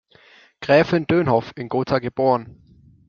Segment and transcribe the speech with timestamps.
[0.61, 2.59] Gräfin Dönhoff in Gotha geboren.